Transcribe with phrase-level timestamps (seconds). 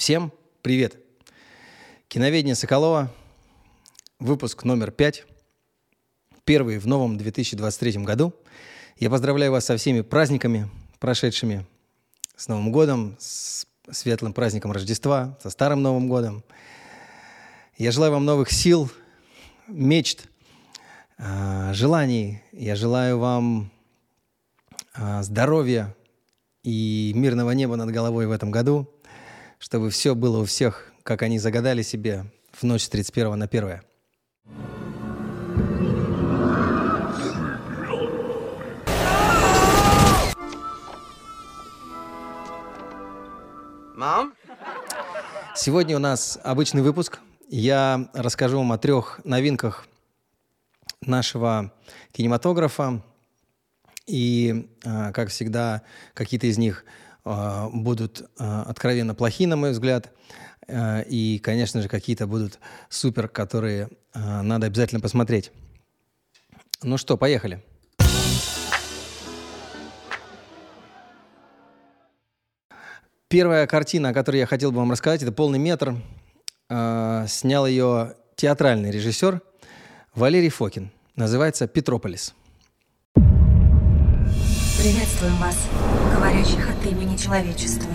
[0.00, 0.32] Всем
[0.62, 0.98] привет!
[2.08, 3.12] Киноведение Соколова,
[4.18, 5.26] выпуск номер пять,
[6.46, 8.32] первый в новом 2023 году.
[8.96, 10.70] Я поздравляю вас со всеми праздниками,
[11.00, 11.66] прошедшими,
[12.34, 16.44] с Новым годом, с светлым праздником Рождества, со Старым Новым годом.
[17.76, 18.90] Я желаю вам новых сил,
[19.68, 20.30] мечт,
[21.18, 22.42] а, желаний.
[22.52, 23.70] Я желаю вам
[24.94, 25.94] а, здоровья
[26.62, 28.90] и мирного неба над головой в этом году–
[29.60, 33.82] чтобы все было у всех, как они загадали себе в ночь с 31 на 1.
[43.94, 44.32] Мам?
[45.54, 47.20] Сегодня у нас обычный выпуск.
[47.50, 49.86] Я расскажу вам о трех новинках
[51.02, 51.74] нашего
[52.12, 53.02] кинематографа.
[54.06, 55.82] И, а, как всегда,
[56.14, 56.86] какие-то из них
[57.24, 60.12] будут а, откровенно плохи, на мой взгляд.
[60.68, 65.52] А, и, конечно же, какие-то будут супер, которые надо обязательно посмотреть.
[66.82, 67.62] Ну что, поехали.
[73.28, 75.96] Первая картина, о которой я хотел бы вам рассказать, это «Полный метр».
[76.68, 79.40] Снял ее театральный режиссер
[80.14, 80.90] Валерий Фокин.
[81.14, 82.34] Называется «Петрополис».
[84.80, 85.58] Приветствуем вас,
[86.16, 87.90] говорящих от имени человечества.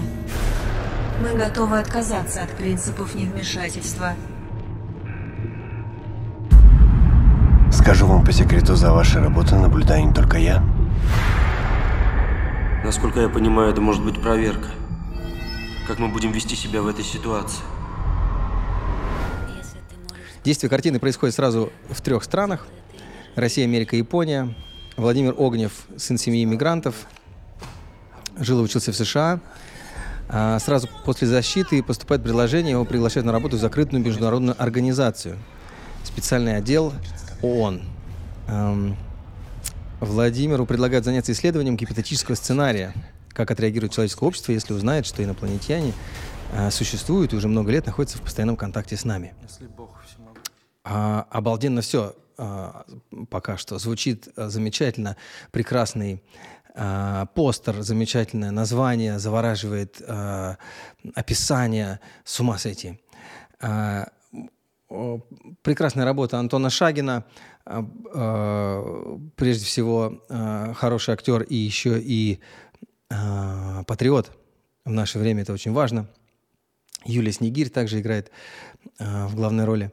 [1.19, 4.13] Мы готовы отказаться от принципов невмешательства.
[7.71, 10.63] Скажу вам по секрету, за вашей работой наблюдаю не только я.
[12.83, 14.67] Насколько я понимаю, это может быть проверка.
[15.87, 17.63] Как мы будем вести себя в этой ситуации?
[20.43, 22.67] Действие картины происходит сразу в трех странах.
[23.35, 24.53] Россия, Америка, Япония.
[24.97, 26.95] Владимир Огнев, сын семьи иммигрантов,
[28.37, 29.39] жил и учился в США.
[30.27, 35.37] А сразу после защиты поступает предложение, его приглашают на работу в закрытую международную организацию,
[36.03, 36.93] специальный отдел
[37.43, 37.81] ООН.
[38.47, 38.97] Эм,
[39.99, 42.93] Владимиру предлагают заняться исследованием гипотетического сценария,
[43.29, 45.93] как отреагирует человеческое общество, если узнает, что инопланетяне
[46.53, 49.35] э, существуют и уже много лет находятся в постоянном контакте с нами.
[49.43, 49.89] Если Бог
[50.85, 52.15] а, обалденно все.
[52.37, 52.85] А,
[53.29, 53.79] пока что.
[53.79, 55.15] Звучит а, замечательно,
[55.51, 56.21] прекрасный
[56.73, 60.01] а, постер, замечательное название, завораживает
[61.13, 62.99] описание, с ума сойти.
[65.61, 67.25] Прекрасная работа Антона Шагина,
[69.35, 70.21] прежде всего
[70.75, 72.39] хороший актер и еще и
[73.09, 74.31] патриот.
[74.83, 76.07] В наше время это очень важно.
[77.05, 78.31] Юлия Снегирь также играет
[78.99, 79.91] в главной роли.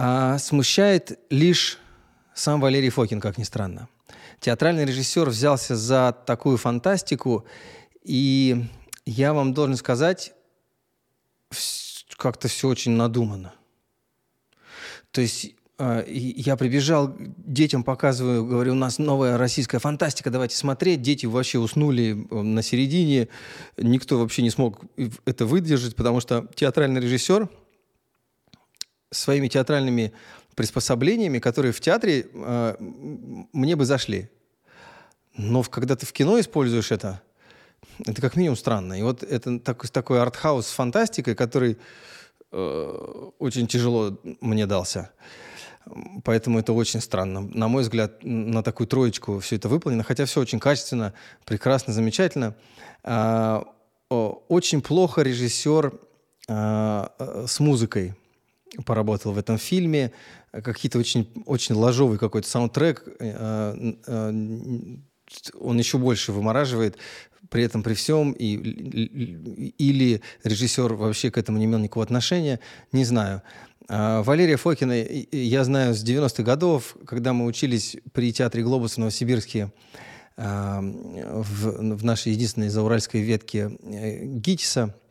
[0.00, 1.80] А смущает лишь
[2.32, 3.88] сам Валерий Фокин, как ни странно.
[4.38, 7.44] Театральный режиссер взялся за такую фантастику,
[8.04, 8.64] и
[9.06, 10.34] я вам должен сказать,
[12.16, 13.54] как-то все очень надумано.
[15.10, 21.02] То есть а, я прибежал, детям показываю, говорю, у нас новая российская фантастика, давайте смотреть.
[21.02, 23.26] Дети вообще уснули э, на середине,
[23.76, 24.80] никто вообще не смог
[25.24, 27.48] это выдержать, потому что театральный режиссер–
[29.10, 30.12] своими театральными
[30.54, 34.28] приспособлениями, которые в театре э, мне бы зашли.
[35.36, 37.22] Но когда ты в кино используешь это,
[38.04, 38.98] это как минимум странно.
[38.98, 41.78] И вот это такой, такой артхаус с фантастикой, который
[42.50, 45.10] э, очень тяжело мне дался.
[46.24, 47.40] Поэтому это очень странно.
[47.40, 51.14] На мой взгляд, на такую троечку все это выполнено, хотя все очень качественно,
[51.44, 52.54] прекрасно, замечательно.
[53.04, 53.62] Э,
[54.10, 55.92] очень плохо режиссер
[56.48, 58.14] э, э, с музыкой
[58.84, 60.12] поработал в этом фильме.
[60.52, 63.04] Какие-то очень, очень ложовый какой-то саундтрек.
[63.18, 64.30] Э, э,
[65.60, 66.96] он еще больше вымораживает
[67.50, 68.54] при этом, при всем, и,
[69.78, 72.60] или режиссер вообще к этому не имел никакого отношения,
[72.92, 73.42] не знаю.
[73.88, 74.92] А Валерия Фокина
[75.32, 79.72] я знаю с 90-х годов, когда мы учились при театре «Глобус» в Новосибирске,
[80.36, 85.07] э, в, в нашей единственной зауральской ветке ГИТИСа– а,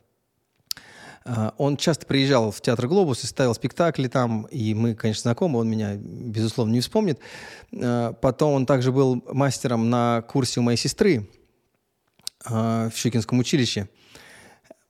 [1.58, 5.68] он часто приезжал в театр «Глобус» и ставил спектакли там, и мы, конечно, знакомы, он
[5.68, 7.18] меня, безусловно, не вспомнит.
[7.74, 11.28] А, потом он также был мастером на курсе у моей сестры
[12.44, 13.88] а, в Щекинском училище.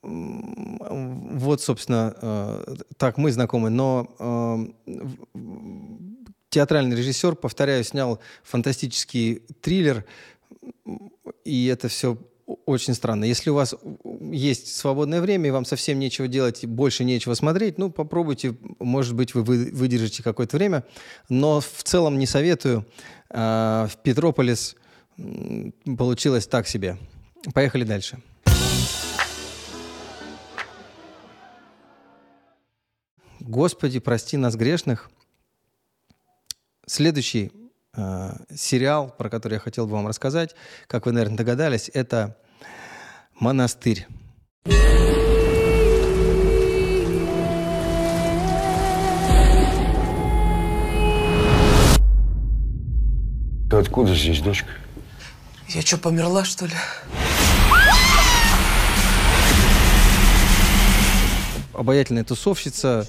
[0.00, 2.62] Вот, собственно,
[2.96, 3.69] так мы знакомы.
[3.69, 4.70] Но
[6.50, 10.05] театральный режиссер, повторяю, снял фантастический триллер,
[11.44, 12.17] и это все
[12.64, 13.24] очень странно.
[13.24, 13.74] Если у вас
[14.20, 19.34] есть свободное время, и вам совсем нечего делать, больше нечего смотреть, ну, попробуйте, может быть,
[19.34, 20.84] вы выдержите какое-то время,
[21.28, 22.86] но в целом не советую.
[23.30, 24.76] А, в Петрополис
[25.84, 26.96] получилось так себе.
[27.52, 28.18] Поехали дальше.
[33.40, 35.10] Господи, прости нас грешных.
[36.86, 37.52] Следующий
[38.54, 40.54] сериал, про который я хотел бы вам рассказать,
[40.86, 42.36] как вы, наверное, догадались, это
[43.40, 44.06] «Монастырь».
[53.70, 54.70] Ты откуда здесь, дочка?
[55.68, 56.72] Я что, померла, что ли?
[61.78, 63.06] обаятельная тусовщица,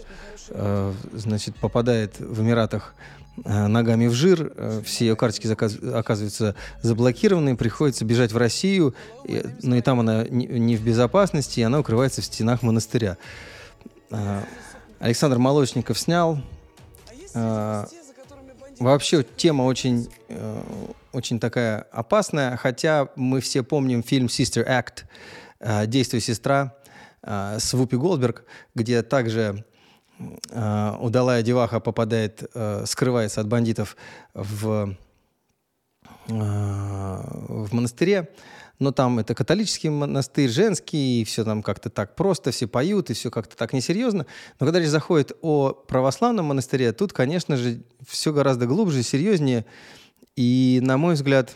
[0.49, 7.55] э, значит, попадает в Эмиратах э, ногами в жир, э, все ее карточки оказываются заблокированы,
[7.55, 8.95] приходится бежать в Россию,
[9.63, 13.17] но и там она не, в безопасности, и она укрывается в стенах монастыря.
[14.11, 14.41] Э,
[14.99, 16.39] Александр Молочников снял.
[17.33, 17.85] Э,
[18.79, 20.61] вообще тема очень, э,
[21.11, 25.05] очень такая опасная, хотя мы все помним фильм Sister Act,
[25.59, 26.75] э, Действуй, сестра,
[27.21, 28.43] э, с Вупи Голдберг,
[28.75, 29.63] где также
[30.49, 33.95] э, удалая деваха попадает, э, скрывается от бандитов
[34.33, 34.95] в,
[36.27, 38.29] э, в монастыре.
[38.79, 43.13] Но там это католический монастырь, женский, и все там как-то так просто, все поют, и
[43.13, 44.25] все как-то так несерьезно.
[44.59, 49.65] Но когда речь заходит о православном монастыре, тут, конечно же, все гораздо глубже, серьезнее.
[50.37, 51.53] И, на мой взгляд,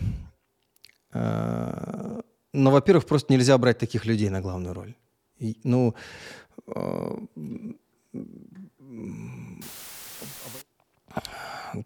[1.14, 2.22] э,
[2.52, 4.96] ну, во-первых, просто нельзя брать таких людей на главную роль.
[5.40, 5.96] И, ну,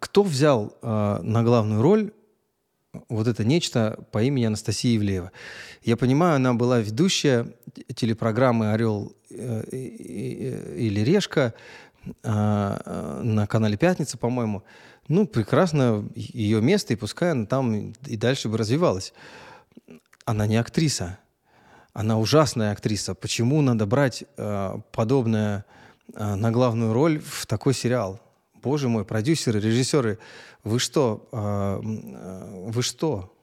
[0.00, 2.12] кто взял э, на главную роль
[3.08, 5.32] вот это нечто по имени Анастасия Ивлеева?
[5.82, 7.46] Я понимаю, она была ведущая
[7.94, 11.54] телепрограммы «Орел э, и- или Решка»
[12.04, 14.62] э, э, на канале «Пятница», по-моему.
[15.08, 19.14] Ну, прекрасно, ее место, и пускай она там и дальше бы развивалась.
[20.26, 21.18] Она не актриса.
[21.94, 23.14] Она ужасная актриса.
[23.14, 28.20] Почему надо брать э, подобное э, на главную роль в такой сериал?
[28.62, 30.18] Боже мой, продюсеры, режиссеры,
[30.64, 31.28] вы что?
[31.32, 33.34] э, э, вы что?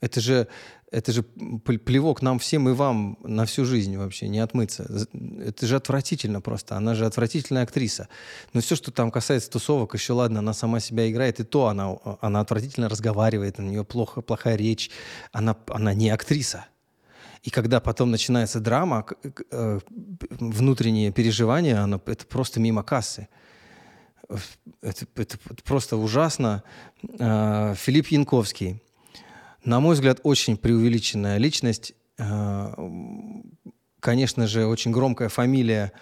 [0.00, 0.48] Это же,
[0.90, 5.06] это же пл- плевок нам всем и вам на всю жизнь вообще, не отмыться.
[5.44, 6.76] Это же отвратительно просто.
[6.76, 8.08] Она же отвратительная актриса.
[8.52, 11.96] Но все, что там касается тусовок, еще ладно, она сама себя играет, и то она,
[12.20, 14.90] она отвратительно разговаривает, у нее плохо, плохая речь.
[15.32, 16.66] Она, она не актриса.
[17.42, 19.04] И когда потом начинается драма,
[19.50, 19.80] э,
[20.38, 23.28] внутренние переживания, оно, это просто мимо кассы.
[24.80, 26.62] Это, это- это просто ужасно.
[27.18, 28.80] Э, Филипп Янковский.
[29.64, 31.94] На мой взгляд, очень преувеличенная личность.
[32.18, 32.72] Э,
[34.00, 35.92] Конечно же, очень громкая фамилия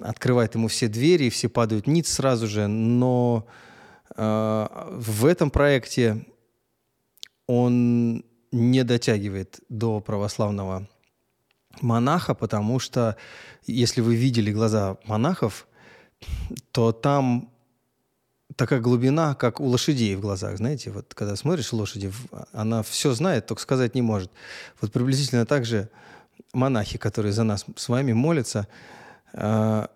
[0.00, 3.46] открывает ему все двери, и все падают ниц сразу же, но
[4.16, 6.26] э, в этом проекте
[7.46, 8.22] он
[8.52, 10.88] не дотягивает до православного
[11.80, 13.16] монаха, потому что
[13.66, 15.66] если вы видели глаза монахов,
[16.72, 17.50] то там
[18.56, 22.12] такая глубина, как у лошадей в глазах, знаете, вот когда смотришь лошади,
[22.52, 24.32] она все знает, только сказать не может.
[24.80, 25.90] Вот приблизительно так же
[26.52, 28.66] монахи, которые за нас с вами молятся,
[29.32, 29.90] а,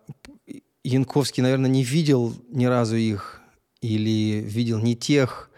[0.84, 3.40] Янковский, наверное, не видел ни разу их
[3.80, 5.50] или видел не тех,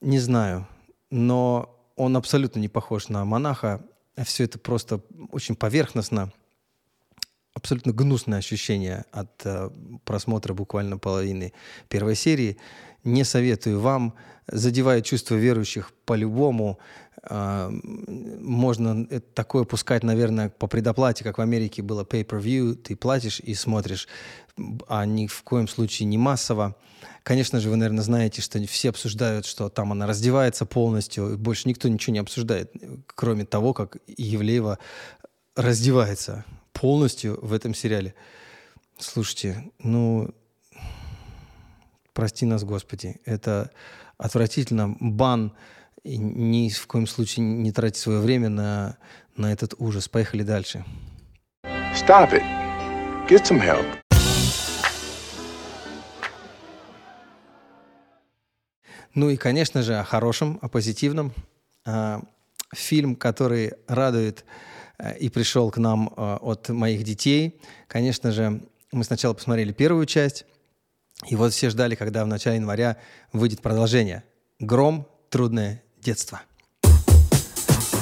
[0.00, 0.66] не знаю,
[1.10, 3.84] но он абсолютно не похож на монаха.
[4.24, 5.00] Все это просто
[5.30, 6.32] очень поверхностно,
[7.54, 9.70] абсолютно гнусное ощущение от э,
[10.04, 11.52] просмотра буквально половины
[11.88, 12.58] первой серии.
[13.02, 14.14] Не советую вам.
[14.46, 16.78] Задевает чувство верующих по-любому.
[17.28, 22.74] А, можно это такое пускать, наверное, по предоплате, как в Америке было pay-per-view.
[22.74, 24.06] Ты платишь и смотришь,
[24.88, 26.76] а ни в коем случае не массово.
[27.22, 31.68] Конечно же, вы, наверное, знаете, что все обсуждают, что там она раздевается полностью, и больше
[31.68, 32.72] никто ничего не обсуждает,
[33.06, 34.78] кроме того, как Евлеева
[35.56, 38.14] раздевается полностью в этом сериале.
[38.98, 40.30] Слушайте, ну,
[42.12, 43.72] прости нас, Господи, это
[44.16, 44.96] отвратительно.
[45.00, 45.52] Бан,
[46.06, 48.96] и ни в коем случае не тратить свое время на,
[49.36, 50.08] на этот ужас.
[50.08, 50.84] Поехали дальше.
[51.94, 52.44] Stop it.
[53.28, 53.84] Get some help.
[59.14, 61.32] Ну и, конечно же, о хорошем, о позитивном.
[61.84, 62.22] А,
[62.74, 64.44] Фильм, который радует
[64.98, 67.60] э, и пришел к нам э, от моих детей.
[67.86, 68.60] Конечно же,
[68.90, 70.44] мы сначала посмотрели первую часть,
[71.28, 72.96] и вот все ждали, когда в начале января
[73.32, 74.24] выйдет продолжение.
[74.58, 75.08] «Гром.
[75.30, 76.40] Трудное детство».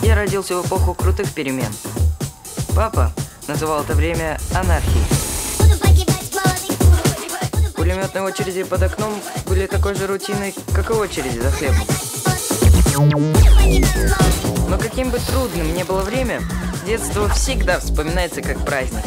[0.03, 1.73] Я родился в эпоху крутых перемен.
[2.77, 3.13] Папа
[3.49, 5.05] называл это время анархией.
[7.75, 9.15] Пулеметные очереди под окном
[9.47, 11.87] были такой же рутиной, как и очереди за хлебом.
[14.69, 16.43] Но каким бы трудным ни было время,
[16.87, 19.05] детство всегда вспоминается как праздник.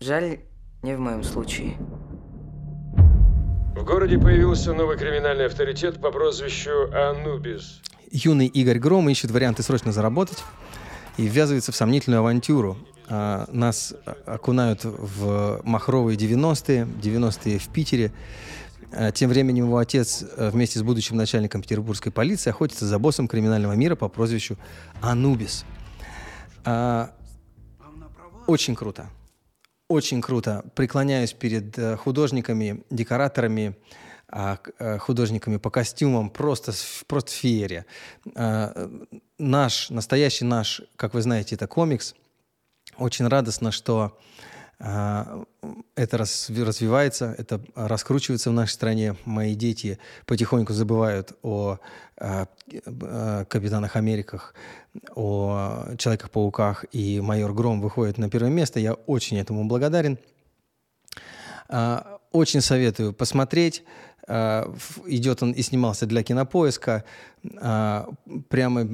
[0.00, 0.40] Жаль,
[0.82, 1.76] не в моем случае.
[3.88, 7.80] Городе появился новый криминальный авторитет по прозвищу Анубис.
[8.10, 10.44] Юный Игорь Гром ищет варианты срочно заработать
[11.16, 12.76] и ввязывается в сомнительную авантюру.
[13.08, 13.94] А, нас
[14.26, 18.12] окунают в махровые 90-е, 90-е в Питере.
[18.92, 23.26] А, тем временем его отец э, вместе с будущим начальником петербургской полиции охотится за боссом
[23.26, 24.58] криминального мира по прозвищу
[25.00, 25.64] Анубис.
[26.62, 27.12] А,
[28.46, 29.08] очень круто.
[29.88, 30.64] Очень круто.
[30.74, 33.74] Преклоняюсь перед э, художниками, декораторами,
[34.28, 36.72] а, э, художниками по костюмам, просто,
[37.06, 37.86] просто феерия.
[38.34, 38.90] А,
[39.38, 42.14] наш, настоящий наш, как вы знаете, это комикс.
[42.98, 44.18] Очень радостно, что
[44.80, 49.16] это развивается, это раскручивается в нашей стране.
[49.24, 51.78] Мои дети потихоньку забывают о,
[52.16, 54.54] Капитанах Америках,
[55.14, 58.78] о Человеках-пауках, и майор Гром выходит на первое место.
[58.78, 60.18] Я очень этому благодарен.
[62.30, 63.82] Очень советую посмотреть.
[64.28, 64.70] А,
[65.06, 67.04] идет он и снимался для кинопоиска.
[67.60, 68.08] А,
[68.48, 68.84] прямо,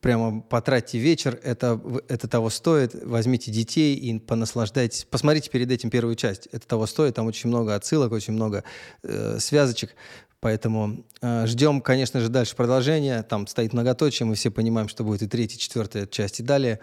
[0.00, 2.94] прямо потратьте вечер, это, это того стоит.
[3.04, 5.06] Возьмите детей и понаслаждайтесь.
[5.10, 6.46] Посмотрите перед этим первую часть.
[6.52, 7.16] Это того стоит.
[7.16, 8.62] Там очень много отсылок, очень много
[9.02, 9.96] э, связочек.
[10.38, 13.24] Поэтому э, ждем, конечно же, дальше продолжения.
[13.24, 16.78] Там стоит многоточие, мы все понимаем, что будет и третья, и четвертая часть и далее.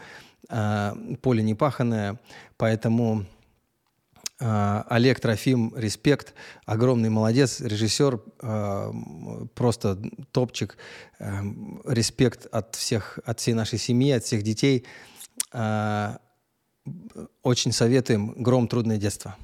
[0.50, 2.20] Э, поле непаханное,
[2.58, 3.37] поэтому а,
[4.40, 8.94] Олег Трофим, респект, огромный молодец, режиссер, а,
[9.56, 10.00] просто
[10.32, 10.78] топчик,
[11.20, 11.42] а,
[11.86, 14.86] респект от всех, от всей нашей семьи, от всех детей.
[17.42, 18.68] Очень советуем «Гром.
[18.68, 19.36] Трудное детство».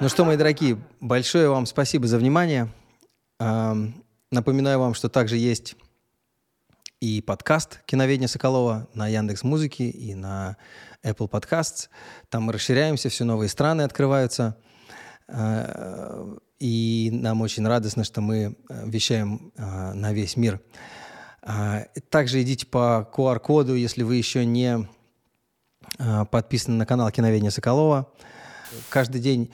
[0.00, 2.68] Ну что, мои дорогие, большое вам спасибо за внимание.
[3.38, 5.76] Напоминаю вам, что также есть
[7.02, 10.56] и подкаст «Киноведение Соколова» на Яндекс Музыке и на
[11.02, 11.88] Apple Podcasts.
[12.28, 14.56] Там мы расширяемся, все новые страны открываются.
[15.26, 18.36] Э, и нам очень радостно, что мы
[18.68, 20.60] э, вещаем э, на весь мир.
[22.08, 24.88] Также идите по QR-коду, если вы еще не
[26.30, 28.12] подписаны на канал «Киноведение Соколова».
[28.90, 29.52] Каждый день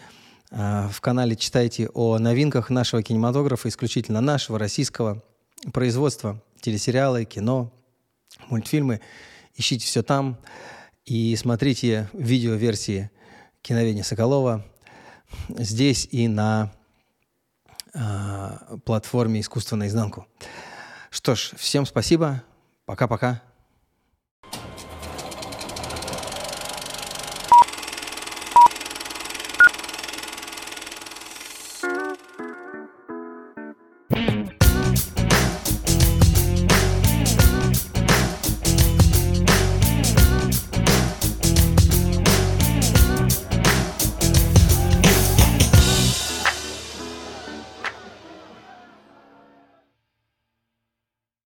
[0.51, 5.23] в канале читайте о новинках нашего кинематографа, исключительно нашего, российского
[5.73, 7.73] производства– телесериалы, кино,
[8.49, 9.01] мультфильмы.
[9.55, 10.39] Ищите все там
[11.05, 13.11] и смотрите видеоверсии
[13.63, 14.65] киноведения Соколова
[15.49, 16.73] здесь и на
[17.95, 20.27] э, платформе «Искусство наизнанку».
[21.11, 22.43] Что ж, всем спасибо.
[22.85, 23.43] Пока-пока.